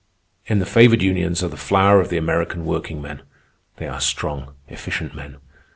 [0.47, 3.21] "In the favored unions are the flower of the American workingmen.
[3.77, 5.37] They are strong, efficient men.